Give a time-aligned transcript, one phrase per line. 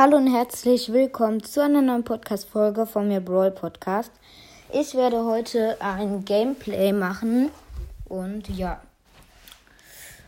[0.00, 4.12] Hallo und herzlich willkommen zu einer neuen Podcast-Folge von mir Brawl Podcast.
[4.72, 7.50] Ich werde heute ein Gameplay machen
[8.04, 8.80] und ja,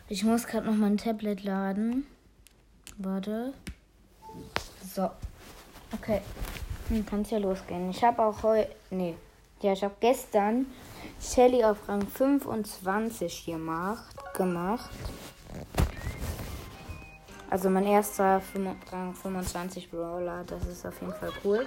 [0.08, 2.04] ich muss gerade noch mein Tablet laden.
[2.98, 3.54] Warte.
[4.92, 5.08] So.
[5.92, 6.20] Okay.
[6.88, 7.90] Dann kann es ja losgehen.
[7.90, 8.74] Ich habe auch heute.
[8.90, 9.14] Nee.
[9.62, 10.66] Ja, ich habe gestern
[11.20, 14.16] Shelly auf Rang 25 gemacht.
[14.34, 14.90] gemacht.
[17.50, 18.40] Also mein erster
[18.92, 21.66] Rang 25 Brawler, das ist auf jeden Fall cool.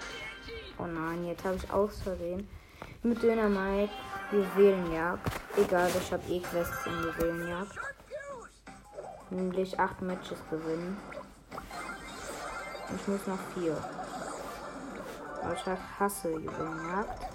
[0.80, 2.48] Oh nein, jetzt habe ich aus Versehen
[3.04, 3.92] mit Dynamite
[4.32, 5.30] Juwelenjagd.
[5.58, 7.76] Egal, ich habe eh Quests in Juwelenjagd.
[9.30, 10.98] Nämlich 8 Matches gewinnen.
[12.96, 13.78] Ich muss noch 4.
[15.44, 15.66] Aber ich
[16.00, 17.28] hasse Juwelenjagd.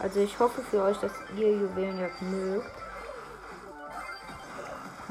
[0.00, 2.70] Also ich hoffe für euch, dass ihr Juwelenjagd mögt.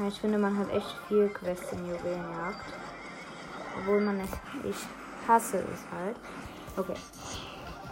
[0.06, 2.64] Ich finde, man hat echt viel Quests in Juwelenjagd.
[3.78, 4.30] Obwohl man es.
[4.64, 4.76] Ich
[5.26, 6.16] hasse es halt.
[6.76, 6.94] Okay.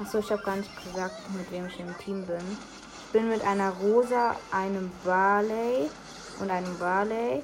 [0.00, 2.58] Achso, ich habe gar nicht gesagt, mit wem ich im Team bin.
[3.06, 5.90] Ich bin mit einer Rosa, einem Barley
[6.38, 7.42] und einem Barley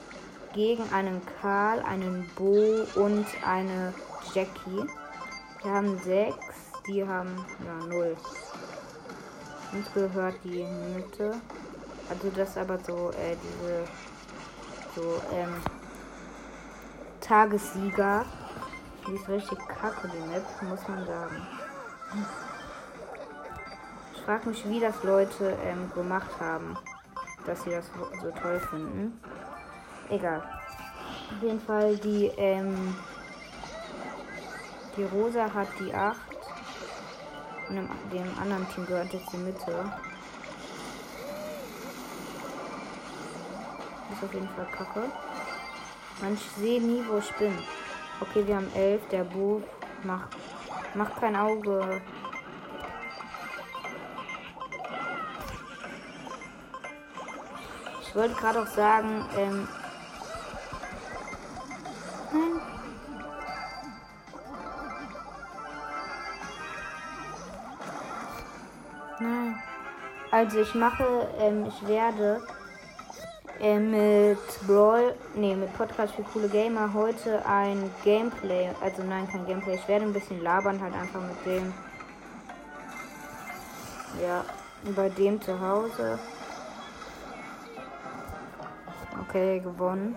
[0.54, 3.92] gegen einen Karl, einen Bo und eine
[4.32, 4.86] Jackie.
[5.62, 6.36] Wir haben sechs,
[6.86, 8.16] die haben ja null.
[9.72, 11.34] Uns gehört die Mitte.
[12.08, 13.84] Also das aber so äh, diese
[14.94, 15.54] so ähm,
[17.20, 18.24] Tagessieger.
[19.06, 21.46] Die ist richtig kacke, die Map, muss man sagen.
[24.14, 26.76] Ich frage mich, wie das Leute ähm, gemacht haben,
[27.44, 27.90] dass sie das
[28.22, 29.20] so toll finden.
[30.08, 30.38] Egal.
[30.38, 32.94] Auf jeden Fall, die, ähm,
[34.96, 36.16] die Rosa hat die 8.
[37.68, 39.84] Und dem, dem anderen Team gehört jetzt die Mitte.
[44.22, 45.10] Ist auf jeden Fall kacke.
[46.20, 47.58] Man, sehe nie, wo ich bin.
[48.20, 49.02] Okay, wir haben elf.
[49.08, 49.62] Der Buch
[50.04, 50.36] macht,
[50.94, 52.00] macht kein Auge.
[58.02, 59.68] Ich wollte gerade auch sagen, ähm,
[62.32, 62.60] nein.
[69.20, 69.62] Nein.
[70.30, 72.42] Also ich mache, ähm, ich werde
[73.62, 79.46] äh, mit Brawl, nee, mit Podcast für coole Gamer heute ein Gameplay, also nein, kein
[79.46, 81.72] Gameplay, ich werde ein bisschen labern, halt einfach mit dem,
[84.20, 84.44] ja,
[84.96, 86.18] bei dem zu Hause.
[89.20, 90.16] Okay, gewonnen.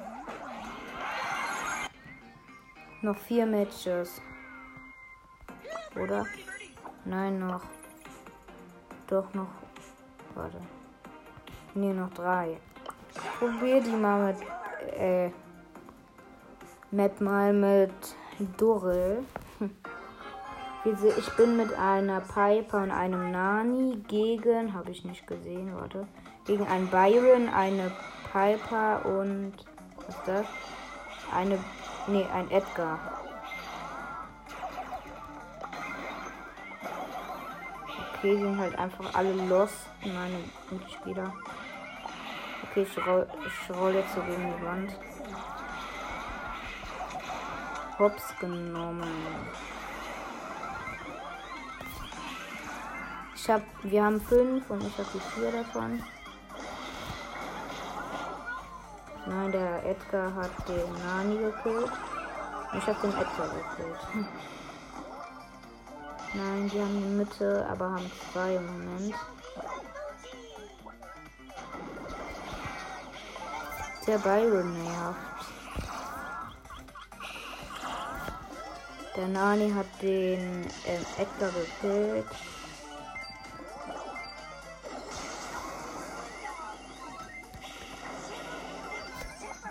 [3.04, 4.20] Noch vier Matches.
[5.96, 6.26] Oder?
[7.06, 7.62] Nein, noch.
[9.08, 9.48] Doch noch.
[10.34, 10.60] Warte.
[11.76, 12.58] Nee, noch drei
[13.40, 14.42] probiere die mal mit
[14.98, 15.32] äh,
[16.92, 17.92] Map mal mit
[18.58, 19.24] Dorel.
[20.88, 26.06] Ich bin mit einer Piper und einem Nani gegen, habe ich nicht gesehen, warte,
[26.46, 27.92] gegen einen Byron, eine
[28.32, 29.54] Piper und
[29.98, 30.46] was ist das?
[31.34, 31.58] Eine,
[32.06, 33.00] nee, ein Edgar.
[38.18, 39.88] Okay, sind halt einfach alle lost.
[40.04, 40.38] Meine
[40.70, 41.34] Mitspieler.
[42.76, 44.92] Okay, ich roll, ich roll jetzt so gegen die Wand.
[47.98, 49.08] Hops genommen.
[53.34, 56.04] Ich hab, wir haben fünf und ich habe die vier davon.
[59.26, 61.92] Nein, der Edgar hat den Nani gekillt.
[62.78, 64.28] Ich habe den Edgar gekillt.
[66.34, 69.16] Nein, die haben die Mitte, aber haben zwei im Moment.
[74.08, 75.20] Der Byron nervt.
[79.16, 82.26] Der Nani hat den ähm, Edgar gekillt.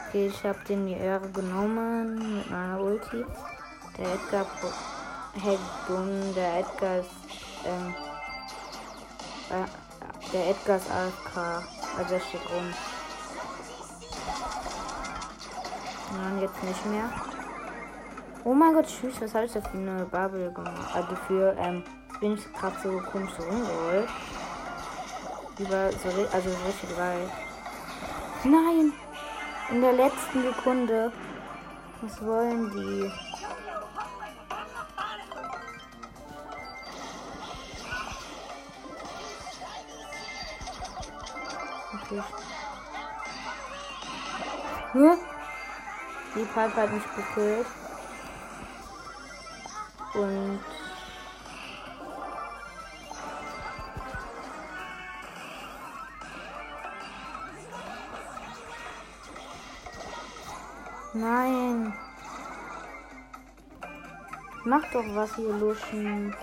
[0.09, 3.25] Okay, ich habe den die Ehre genommen mit meiner Ulti.
[3.99, 4.47] Der Edgar
[5.41, 7.11] hey, dumm, der Edgar ist
[7.64, 7.94] ähm,
[9.50, 11.37] äh, der Edgar ist AFK.
[11.99, 12.75] Also er steht rum.
[16.16, 17.11] Nein, jetzt nicht mehr.
[18.44, 20.94] Oh mein Gott, tschüss, was habe ich da für eine Bubble gemacht?
[20.94, 21.82] Also für, ähm,
[22.20, 24.08] bin ich gerade so komisch rumgerollt.
[25.58, 27.31] Über so, also so richtig weit.
[28.44, 28.93] Nein!
[29.70, 31.11] In der letzten Sekunde.
[32.02, 33.11] Was wollen die?
[41.94, 42.22] Okay.
[44.93, 45.34] Huh?
[46.35, 47.67] Die Piper hat mich gekillt.
[50.15, 50.61] Und
[61.17, 61.95] Nein.
[64.65, 66.35] Mach doch was hier, Luschen.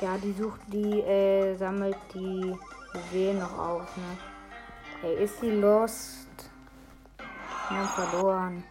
[0.00, 2.54] Ja, die sucht, die äh, sammelt die
[2.92, 4.18] Juwelen noch auf, ne?
[5.00, 6.23] Hey, ist sie lost?
[7.74, 8.64] Haben verloren.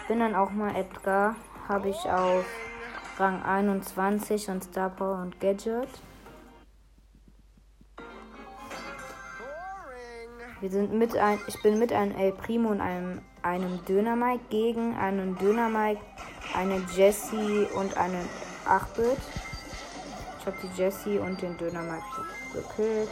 [0.00, 1.34] Ich bin dann auch mal Edgar.
[1.68, 2.44] Habe ich auf
[3.18, 5.88] Rang 21 und Star Power und Gadget.
[10.60, 14.96] Wir sind mit ein, ich bin mit einem El Primo und einem, einem Dynamite gegen
[14.96, 16.00] einen Dynamite,
[16.54, 18.28] eine Jessie und einen
[18.66, 19.18] 8-Bit.
[20.38, 22.04] Ich habe die Jessie und den Dynamite
[22.52, 23.10] gekillt.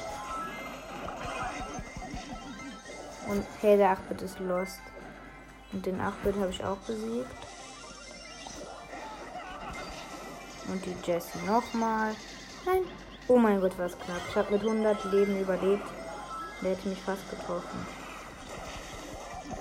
[3.28, 4.80] Und hey, der 8-Bit ist lost.
[5.72, 7.26] Und den 8-Bit habe ich auch besiegt.
[10.68, 12.14] Und die Jessie nochmal.
[12.64, 12.82] Nein.
[13.28, 14.20] Oh mein Gott, was knapp.
[14.28, 15.86] Ich habe mit 100 Leben überlebt.
[16.62, 17.86] Der hätte mich fast getroffen.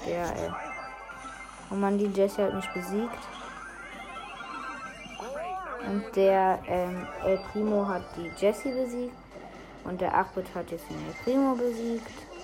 [0.08, 0.52] Der, ey.
[1.72, 3.20] Oh man, die Jessie hat mich besiegt.
[5.88, 9.16] Und der ähm, El Primo hat die Jessie besiegt.
[9.84, 12.35] Und der Achbit hat jetzt den El Primo besiegt.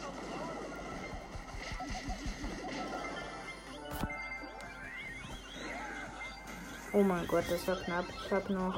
[6.94, 8.06] Oh mein Gott, das war knapp.
[8.26, 8.76] Ich habe noch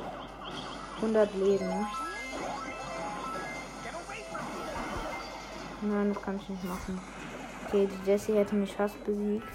[0.98, 1.88] 100 Leben.
[5.82, 7.02] Nein, das kann ich nicht machen.
[7.68, 9.48] Okay, die Jessie hätte mich fast besiegt.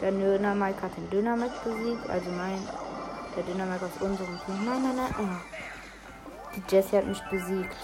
[0.00, 2.08] Der Dynamite hat den Dynamite besiegt.
[2.08, 2.66] Also mein.
[3.36, 4.64] Der Dynamite aus unserem Team.
[4.64, 5.14] Nein, nein, nein.
[5.18, 6.56] Oh.
[6.56, 7.76] Die Jessie hat mich besiegt.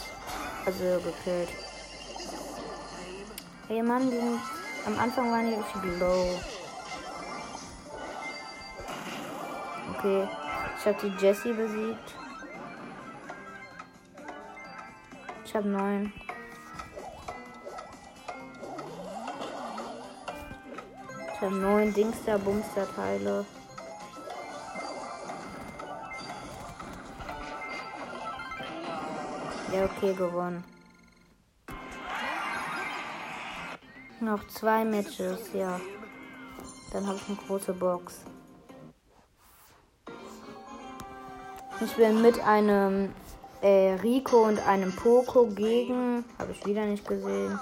[0.65, 1.51] Also gekillt.
[3.69, 4.39] Hey Mann, die
[4.87, 6.41] am Anfang waren die richtig low.
[10.03, 10.29] Okay.
[10.77, 12.15] Ich habe die Jessie besiegt.
[15.45, 16.13] Ich habe neun.
[21.33, 23.47] Ich habe neun Dingster, Bumster Teile.
[29.73, 30.65] Ja, okay, gewonnen.
[34.19, 35.81] Noch zwei Matches, ja.
[36.93, 38.25] Dann habe ich eine große Box.
[41.85, 43.13] Ich bin mit einem
[43.61, 46.25] äh, Rico und einem Poco gegen.
[46.39, 47.59] Habe ich wieder nicht gesehen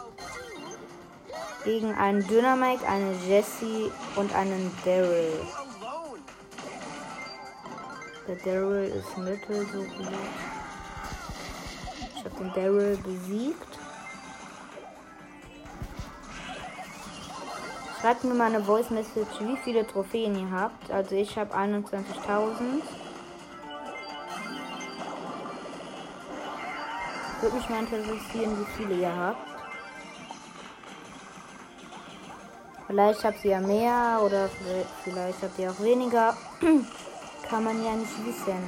[1.65, 5.41] gegen einen Dynamite, eine Jessie und einen Daryl.
[8.27, 10.09] Der Daryl ist mittel so gut.
[12.15, 13.79] Ich habe den Daryl besiegt.
[18.01, 20.91] Schreibt mir mal eine Voice Message, wie viele Trophäen ihr habt.
[20.91, 22.83] Also ich habe 21.000.
[27.41, 29.51] Würde mich mal interessieren, wie viele ihr habt.
[32.87, 34.51] Vielleicht habt ihr ja mehr oder
[35.05, 36.37] vielleicht habt ihr auch weniger.
[37.49, 38.59] Kann man ja nicht wissen.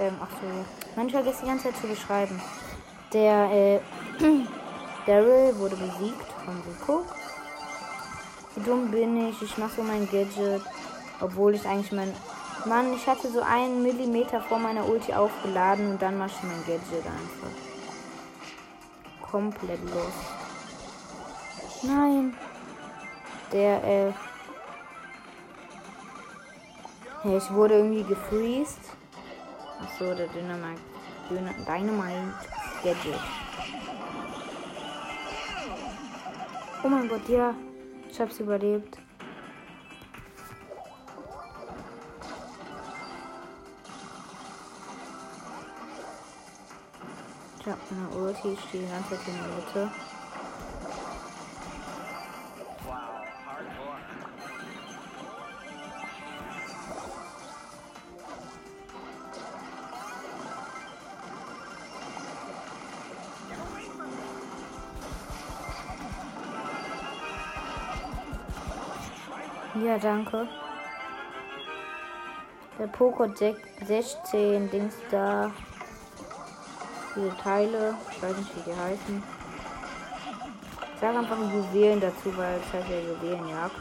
[0.00, 0.64] Ähm, ach so.
[0.96, 2.40] Man vergisst die ganze Zeit zu beschreiben.
[3.12, 3.80] Der, äh,
[5.06, 7.04] Daryl wurde besiegt von Rico.
[8.54, 9.40] Wie dumm bin ich?
[9.42, 10.62] Ich mache so mein Gadget.
[11.20, 12.12] Obwohl ich eigentlich mein.
[12.66, 16.58] Mann, ich hatte so einen Millimeter vor meiner Ulti aufgeladen und dann mache ich mein
[16.66, 17.50] Gadget einfach.
[19.30, 20.12] Komplett los.
[21.82, 22.36] Nein.
[23.52, 24.12] Der, äh.
[27.22, 28.80] Hey, ich wurde irgendwie gefreezed.
[29.80, 30.80] Achso, der Dynamite.
[31.30, 32.34] Dynamite
[32.82, 33.20] Gadget.
[36.82, 37.54] Oh mein Gott, ja.
[38.10, 38.98] Ich hab's überlebt.
[47.66, 49.90] Ich hab eine Ulti, ich stehe in der Mitte.
[69.84, 70.48] Ja, danke.
[72.78, 75.50] Der Poco 16 Dings da.
[77.16, 77.94] Viele Teile.
[78.10, 79.22] Ich weiß nicht, wie die heißen.
[80.92, 83.74] Ich sage einfach Juwelen dazu, weil es heißt ja Juwelenjagd.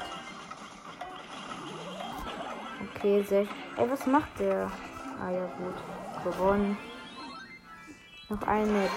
[2.95, 3.51] Okay, 6.
[3.75, 4.71] Ey, was macht der?
[5.21, 5.75] Ah ja, gut.
[6.23, 6.77] Gewonnen.
[8.29, 8.91] Noch ein Match.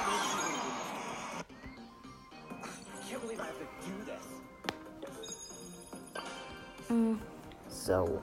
[6.87, 7.21] Hm,
[7.69, 8.23] so.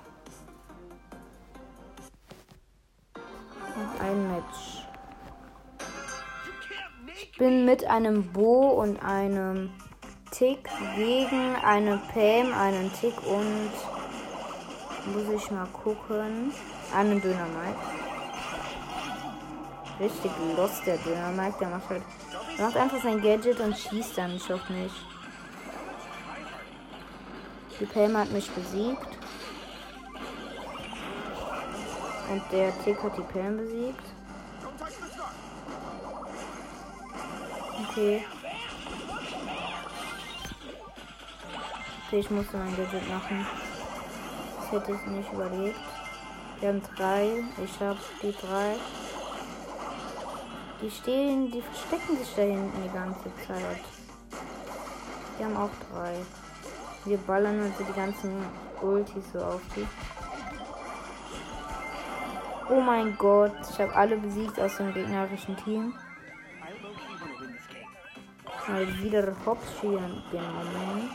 [7.46, 9.70] Bin mit einem Bo und einem
[10.32, 13.70] Tick gegen eine Pam, einen Tick und
[15.14, 16.52] muss ich mal gucken.
[16.96, 17.78] Einen Dynamite.
[20.00, 21.58] Richtig los der Dynamite.
[21.60, 22.02] Der macht halt.
[22.58, 24.94] Der macht einfach sein Gadget und schießt dann nicht auf mich.
[27.80, 29.20] Die Pam hat mich besiegt.
[32.32, 34.15] Und der Tick hat die Pam besiegt.
[37.96, 38.26] Okay.
[42.06, 43.46] Okay, ich musste mein Gadget machen.
[44.58, 45.80] Das hätte ich nicht überlegt.
[46.60, 47.42] Wir haben drei.
[47.64, 48.76] Ich habe die drei.
[50.82, 53.86] Die stehen, die verstecken sich da hinten die ganze Zeit.
[55.40, 56.16] Die haben auch drei.
[57.06, 58.46] Wir ballern also die ganzen
[58.82, 59.88] Ultis so auf die.
[62.70, 65.94] Oh mein Gott, ich habe alle besiegt aus dem gegnerischen Team.
[68.68, 71.10] Mal wieder Hops genommen.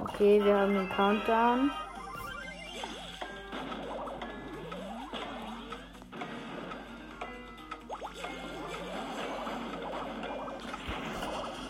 [0.00, 1.70] Okay, wir haben den Countdown.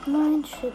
[0.06, 0.74] Nein, shit.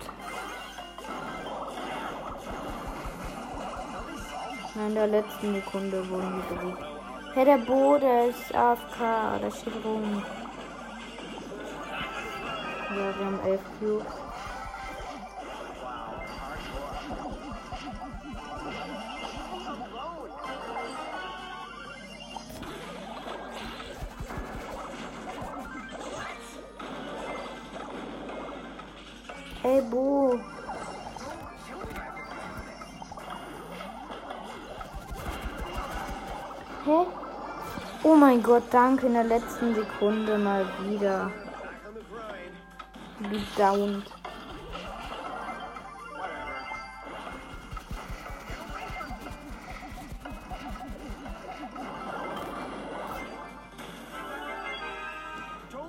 [4.87, 6.98] in der letzten Sekunde wurden wir besiegt.
[7.31, 10.23] Hey, der Bo, der ist AFK, der steht rum.
[12.89, 14.05] Ja, wir haben 11 Cubes.
[29.61, 30.39] Hey, Bo.
[38.19, 41.31] Mein Gott, danke in der letzten Sekunde mal wieder.
[43.21, 44.05] Gedownt.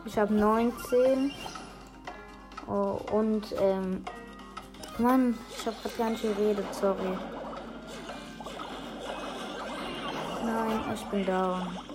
[0.05, 1.33] Ich habe 19.
[2.69, 4.05] Oh, und, ähm,
[4.99, 7.19] Mann, ich habe gerade gar nicht geredet, sorry.
[10.45, 11.90] Nein, ich bin down.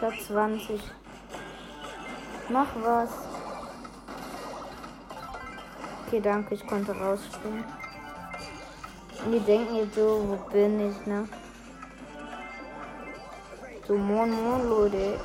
[0.00, 0.80] Ich hab 20.
[2.48, 3.10] Mach was.
[6.06, 7.64] Okay, danke, ich konnte rausspringen.
[9.22, 11.28] Und die denken jetzt so, wo bin ich, ne?
[13.86, 15.20] So, moin, moin, Leute.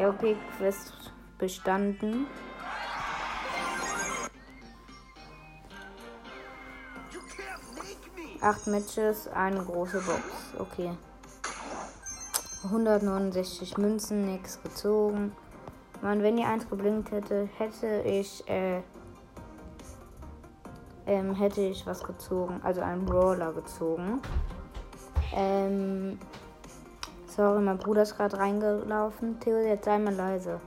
[0.00, 2.26] Ja, okay, Quest bestanden.
[8.40, 10.22] Acht Matches, eine große Box.
[10.58, 10.90] Okay.
[12.64, 15.32] 169 Münzen, nichts gezogen.
[16.00, 18.82] Man, wenn die eins geblinkt hätte, hätte ich, äh,
[21.06, 22.60] ähm, hätte ich was gezogen.
[22.62, 24.20] Also einen Brawler gezogen.
[25.34, 26.18] Ähm,
[27.26, 29.40] sorry, mein Bruder ist gerade reingelaufen.
[29.40, 30.60] Theo, jetzt sei mal leise.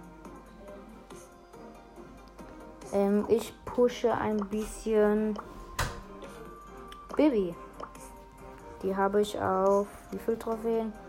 [2.91, 5.39] Ähm, ich pushe ein bisschen
[7.15, 7.55] Bibi.
[8.83, 11.04] Die habe ich auf wie viel Trophäen?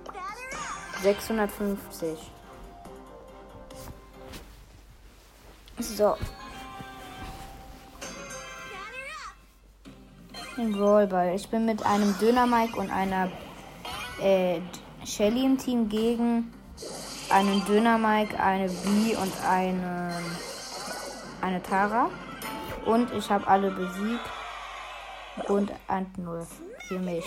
[1.06, 2.18] 650.
[5.78, 6.16] So.
[10.56, 11.36] Ein Rollball.
[11.36, 13.30] Ich bin mit einem Döner Mike und einer
[14.20, 14.58] äh,
[15.04, 16.52] Shelly im Team gegen
[17.30, 20.12] einen Döner Mike, eine B und eine,
[21.40, 22.10] eine Tara.
[22.84, 24.28] Und ich habe alle besiegt.
[25.46, 26.44] Und ein Null
[26.88, 27.26] für mich.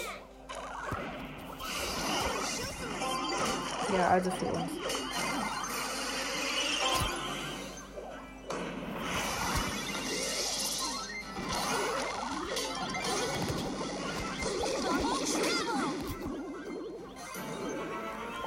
[3.91, 4.71] Ja, also für uns.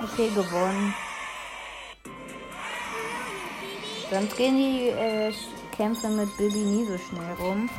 [0.03, 0.95] Okay, gewonnen.
[4.11, 5.33] Sonst gehen die äh,
[5.77, 7.71] Kämpfe mit Bibi nie so schnell rum.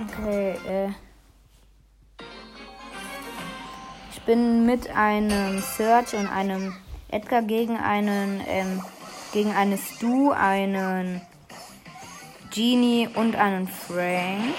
[0.00, 1.07] Okay, äh.
[4.28, 6.74] Bin mit einem Search und einem
[7.08, 8.82] Edgar gegen einen, ähm,
[9.32, 11.22] gegen eine Stu, einen
[12.54, 14.54] Genie und einen Frank.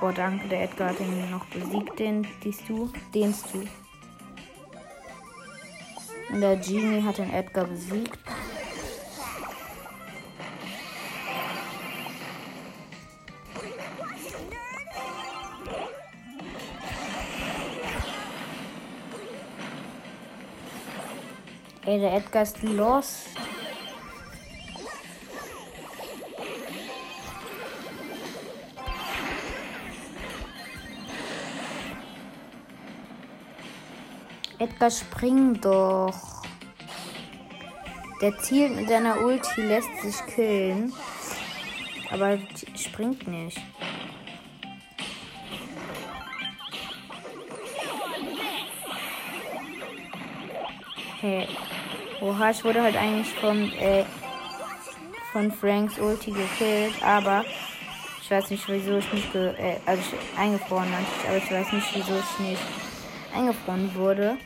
[0.00, 3.58] Oh, danke, der Edgar hat ihn noch besiegt, den, die Stu, den Stu.
[6.30, 8.25] Und der Genie hat den Edgar besiegt.
[21.96, 23.24] Ey, der Edgar ist los.
[34.58, 36.42] Edgar, spring doch.
[38.20, 40.92] Der zielt mit seiner Ulti, lässt sich killen.
[42.10, 42.38] Aber
[42.74, 43.58] springt nicht.
[51.22, 51.48] Hey.
[52.20, 54.04] Oha, ich wurde halt eigentlich von, äh,
[55.32, 57.44] von Franks Ulti gekillt, aber
[58.22, 61.94] ich weiß nicht, wieso ich nicht, äh, also ich eingefroren natürlich, aber ich weiß nicht,
[61.94, 62.62] wieso ich nicht
[63.34, 64.38] eingefroren wurde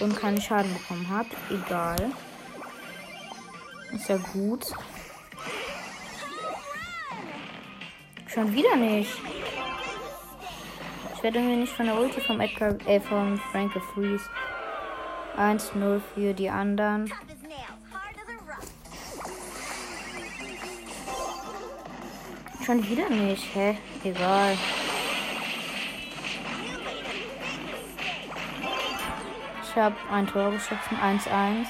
[0.00, 1.28] und keinen Schaden bekommen habe.
[1.50, 2.10] Egal.
[3.92, 4.66] Ist ja gut.
[8.26, 9.12] Schon wieder nicht.
[11.14, 14.24] Ich werde irgendwie nicht von der Ulti vom Edgar, äh, vom Frank gefreeze.
[15.40, 17.10] 1-0 für die anderen.
[22.64, 23.78] Schon wieder nicht, hä?
[24.04, 24.56] Egal.
[29.62, 31.66] Ich habe ein Tor geschossen, 1-1.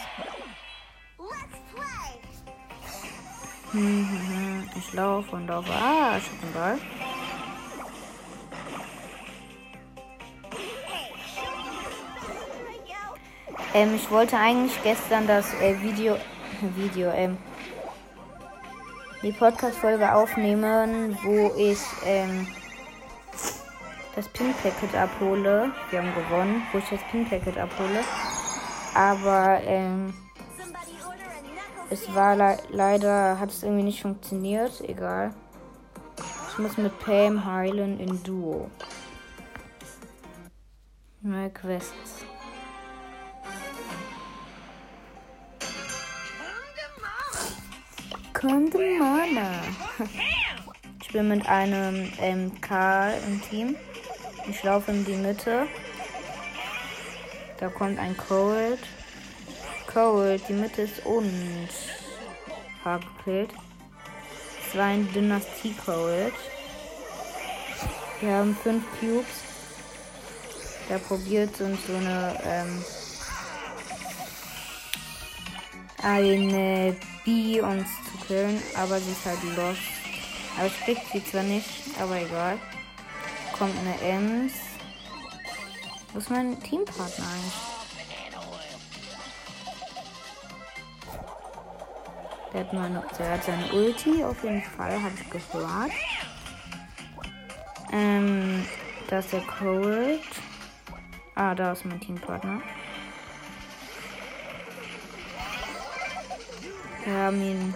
[3.72, 4.70] Hm, hm, hm.
[4.76, 5.72] Ich laufe und laufe.
[5.72, 6.78] Ah, ich hab den Ball.
[13.72, 16.16] Ähm, ich wollte eigentlich gestern das äh, Video,
[16.76, 17.38] Video, ähm,
[19.22, 22.48] die Podcast-Folge aufnehmen, wo ich ähm,
[24.16, 25.70] das Pin-Packet abhole.
[25.90, 28.00] Wir haben gewonnen, wo ich das Pin-Packet abhole.
[28.94, 30.14] Aber ähm,
[31.90, 34.80] es war le leider, hat es irgendwie nicht funktioniert.
[34.80, 35.32] Egal.
[36.50, 38.68] Ich muss mit Pam heilen in Duo.
[41.22, 42.19] Neue Quests.
[48.40, 49.52] Kondemana.
[51.02, 53.76] Ich bin mit einem ähm, Karl im Team.
[54.48, 55.66] Ich laufe in die Mitte.
[57.58, 58.78] Da kommt ein Cold.
[59.92, 61.68] Cold, die Mitte ist und
[62.82, 63.50] gekillt.
[64.66, 66.32] Es war ein Dynastie Cold.
[68.22, 69.26] Wir haben fünf Cubes.
[70.88, 72.84] Der probiert uns so eine ähm,
[76.02, 79.76] eine B uns zu killen, aber sie ist halt los.
[80.56, 81.68] Aber ich krieg sie zwar nicht,
[82.00, 82.58] aber egal.
[83.58, 84.52] Kommt eine Ems.
[86.12, 87.54] Wo ist mein Teampartner eigentlich?
[92.52, 95.92] Der hat, meine, der hat seine Ulti, auf jeden Fall, habe ich gehört.
[97.92, 98.64] Ähm,
[99.08, 100.20] da ist der Cold.
[101.34, 102.60] Ah, da ist mein Teampartner.
[107.04, 107.74] Wir haben ihn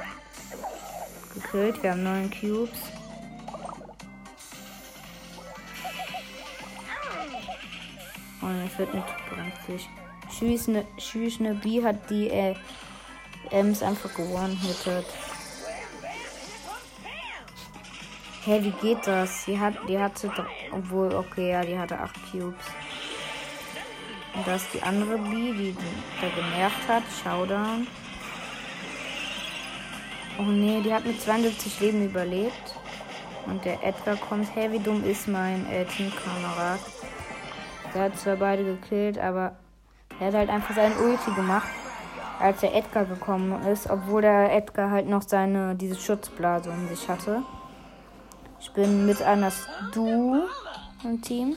[1.35, 1.83] gekillt.
[1.83, 2.79] Wir haben neun Cubes.
[8.41, 9.05] Und es wird mit
[9.67, 9.89] 20.
[10.39, 12.55] Schießende, schießende B hat die äh,
[13.51, 14.57] Ems einfach gewonnen.
[14.57, 15.07] hittet
[18.45, 19.47] Hä, hey, wie geht das?
[19.47, 20.31] Die hat, die hatte,
[20.71, 22.67] obwohl, okay, ja, die hatte 8 Cubes.
[24.35, 25.75] Und das ist die andere B, die
[26.21, 27.05] da genervt hat.
[27.23, 27.87] Showdown.
[30.39, 32.75] Oh nee, die hat mit 72 Leben überlebt.
[33.47, 34.55] Und der Edgar kommt.
[34.55, 36.81] Hey, wie dumm ist mein äh, Teamkamerad?
[37.95, 39.57] Der hat zwar beide gekillt, aber
[40.19, 41.69] er hat halt einfach seinen Ulti gemacht,
[42.41, 47.09] als der Edgar gekommen ist, obwohl der Edgar halt noch seine diese Schutzblase um sich
[47.09, 47.43] hatte.
[48.61, 50.41] Ich bin mit einer Stu
[51.05, 51.57] im Team.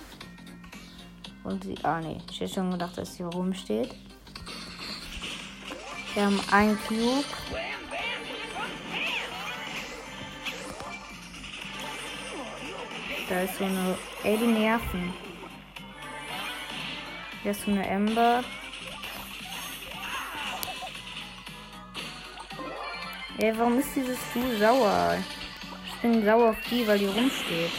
[1.43, 1.75] Und sie.
[1.83, 3.95] Ah nee, ich hätte schon gedacht, dass sie rumsteht.
[6.13, 7.23] Wir haben einen Cube.
[13.29, 13.97] Da ist so eine.
[14.23, 15.13] Ey, die Nerven.
[17.43, 18.43] Hier ist so eine Ember.
[23.39, 25.17] Ey, warum ist dieses Du sauer?
[25.85, 27.71] Ich bin sauer auf die, weil die rumsteht.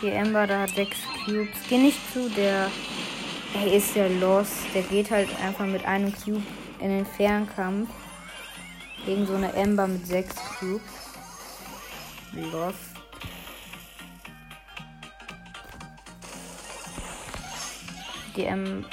[0.00, 1.58] Die Ember da hat sechs Cubes.
[1.68, 2.70] Geh nicht zu der.
[3.54, 4.64] Er ist ja lost.
[4.74, 6.42] Der geht halt einfach mit einem Cube
[6.80, 7.90] in den Fernkampf.
[9.04, 11.11] Gegen so eine Ember mit sechs Cubes.
[12.32, 12.78] Lost.
[18.34, 18.86] Die M.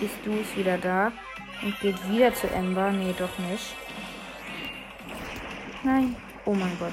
[0.00, 1.12] Bist du ist wieder da
[1.62, 2.90] und geht wieder zu Ember?
[2.90, 3.74] Nee, doch nicht.
[5.84, 6.16] Nein.
[6.44, 6.92] Oh mein Gott.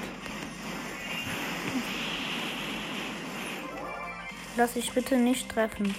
[4.56, 5.94] Lass ich bitte nicht treffen.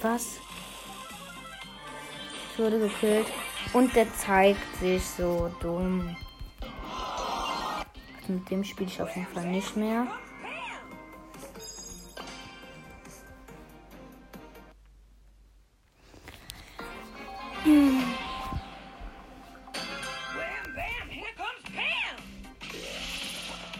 [0.00, 0.40] Was?
[2.58, 3.26] Wurde gekillt.
[3.72, 6.16] Und der zeigt sich so dumm.
[8.20, 10.06] Also mit dem spiele ich auf jeden Fall nicht mehr.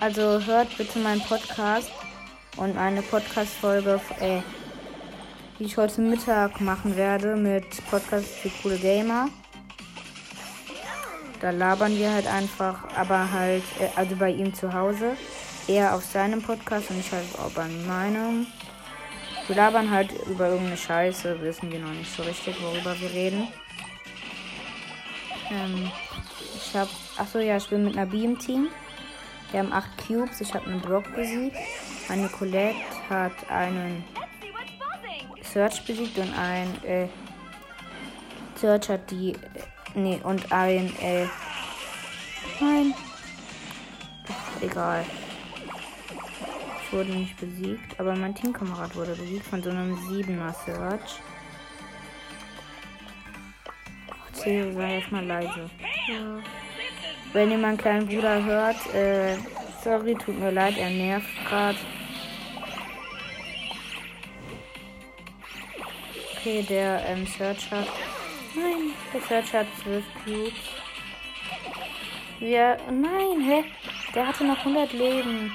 [0.00, 1.92] Also hört bitte meinen Podcast
[2.56, 4.40] und eine Podcast-Folge, äh,
[5.62, 9.28] die ich heute Mittag machen werde mit Podcast für coole Gamer.
[11.40, 15.16] Da labern wir halt einfach, aber halt, äh, also bei ihm zu Hause.
[15.68, 18.48] Er auf seinem Podcast und ich halt auch bei meinem.
[19.46, 23.46] Wir labern halt über irgendeine Scheiße, wissen wir noch nicht so richtig, worüber wir reden.
[25.48, 25.92] Ähm,
[26.56, 28.66] ich hab, achso ja, ich bin mit einer Beam-Team.
[29.52, 31.56] Wir haben 8 Cubes, ich habe einen Brock besiegt.
[32.08, 32.74] Meine Colette
[33.08, 34.02] hat einen
[35.52, 37.08] Search besiegt und ein äh,
[38.56, 39.32] Search hat die.
[39.32, 39.36] Äh,
[39.94, 40.86] nee, und ein.
[41.00, 41.26] Äh,
[42.60, 42.94] nein.
[44.28, 45.04] Ach, egal.
[46.82, 51.20] Ich wurde nicht besiegt, aber mein Teamkamerad wurde besiegt von so einem 7er Search.
[54.42, 55.70] Theo, sei erstmal leise.
[56.08, 56.38] Ja.
[57.32, 59.36] Wenn ihr meinen kleinen Bruder hört, äh,
[59.84, 61.78] sorry, tut mir leid, er nervt gerade.
[66.42, 67.86] Okay, der ähm, Search hat.
[68.56, 70.52] Nein, der Search hat 12 Cubes.
[72.40, 72.78] Wir.
[72.90, 73.64] Nein, hä?
[74.12, 75.52] Der hatte noch 100 Leben.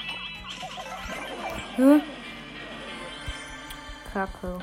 [1.75, 1.99] Hä?
[4.13, 4.59] Kacke.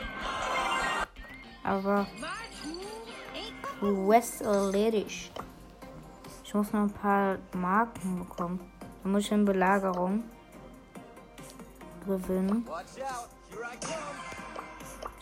[1.63, 2.07] Aber.
[3.81, 5.31] Quest erledigt.
[6.43, 8.61] Ich muss noch ein paar Marken bekommen.
[9.03, 10.25] Dann muss ich in Belagerung
[12.07, 12.67] gewinnen.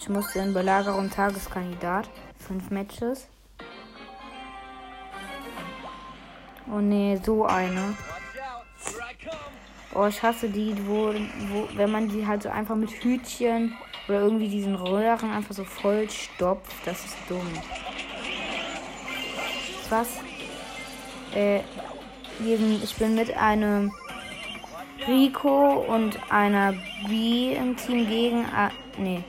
[0.02, 2.10] Ich musste in Belagerung Tageskandidat.
[2.36, 3.28] Fünf Matches.
[6.68, 7.96] Oh ne, so eine.
[9.94, 11.14] Oh, ich hasse die, wo,
[11.52, 13.76] wo, wenn man die halt so einfach mit Hütchen
[14.08, 16.84] oder irgendwie diesen Röhren einfach so voll stopft.
[16.84, 17.46] Das ist dumm.
[19.88, 20.08] Was?
[21.32, 21.60] Äh,
[22.82, 23.92] ich bin mit einem
[25.06, 26.74] Rico und einer
[27.06, 28.40] B im Team gegen.
[28.46, 29.22] Äh, nee,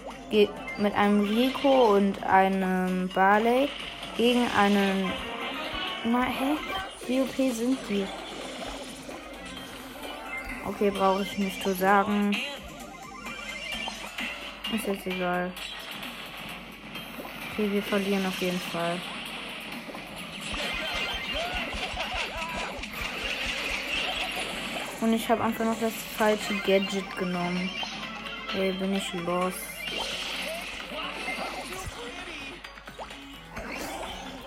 [0.78, 3.70] mit einem Rico und einem Barley
[4.18, 5.12] gegen einen.
[6.04, 6.58] Na, hä?
[7.08, 8.06] Wie OP sind die?
[10.66, 12.36] Okay, brauche ich nicht zu sagen.
[14.74, 15.52] Ist jetzt egal.
[17.52, 19.00] Okay, wir verlieren auf jeden Fall.
[25.02, 27.70] Und ich habe einfach noch das falsche Gadget genommen.
[28.56, 29.54] Ey, bin ich los.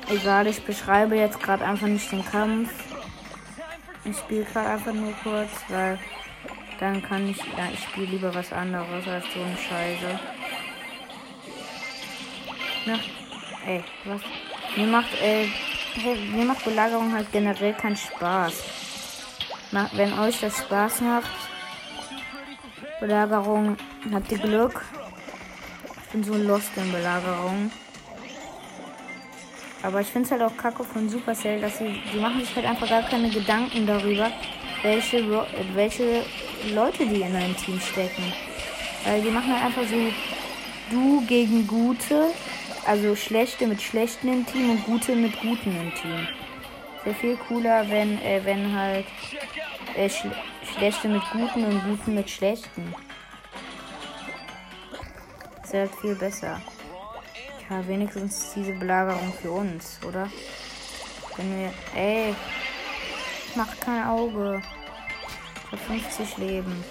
[0.08, 2.70] Egal, ich beschreibe jetzt gerade einfach nicht den Kampf.
[4.04, 5.98] Ich spiele gerade einfach nur kurz, weil
[6.78, 7.38] dann kann ich.
[7.38, 10.20] Ja, ich spiele lieber was anderes als so eine Scheiße.
[12.86, 12.98] Na,
[13.66, 14.20] ey, was?
[14.76, 15.48] Mir macht, äh,
[16.30, 18.62] mir macht Belagerung halt generell keinen Spaß.
[19.92, 21.30] wenn euch das Spaß macht,
[23.00, 23.76] Belagerung,
[24.12, 24.84] habt ihr Glück.
[26.04, 27.72] Ich bin so lost in Belagerung.
[29.86, 32.66] Aber ich finde es halt auch kacke von Supercell, dass sie, die machen sich halt
[32.66, 34.32] einfach gar keine Gedanken darüber,
[34.82, 36.24] welche, welche
[36.74, 38.32] Leute die in ein Team stecken.
[39.04, 39.94] Weil die machen halt einfach so
[40.90, 42.30] du gegen Gute,
[42.84, 46.26] also Schlechte mit Schlechten im Team und Gute mit Guten im Team.
[47.04, 49.06] Sehr viel cooler, wenn, äh, wenn halt
[49.96, 50.26] äh, Sch
[50.74, 52.92] Schlechte mit Guten und Guten mit Schlechten.
[55.62, 56.60] Ist halt viel besser.
[57.68, 60.28] Ja, wenigstens diese Belagerung für uns, oder?
[61.36, 61.72] Wenn wir.
[61.94, 62.34] Ey!
[63.56, 64.62] Mach kein Auge.
[65.64, 66.84] Ich hab 50 Leben.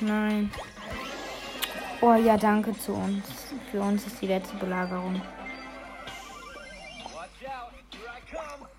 [0.00, 0.50] Nein.
[2.00, 3.24] Oh ja, danke zu uns.
[3.70, 5.22] Für uns ist die letzte Belagerung.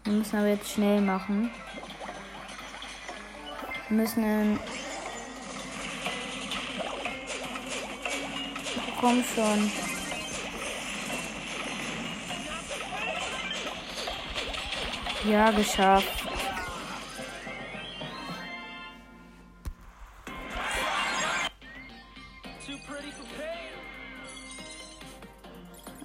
[0.03, 1.49] Wir müssen aber jetzt schnell machen.
[3.87, 4.59] Wir müssen.
[9.03, 9.69] Komm schon.
[15.29, 16.07] Ja, geschafft.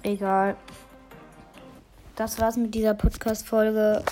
[0.03, 0.57] Egal.
[2.17, 4.03] Das war's mit dieser Podcast-Folge.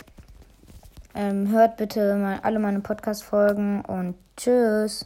[1.14, 5.06] Ähm, hört bitte mal alle meine Podcast-Folgen und tschüss.